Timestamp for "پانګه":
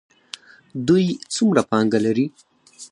1.69-1.99